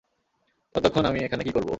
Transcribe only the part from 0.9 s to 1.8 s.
আমি এখানে কী করব?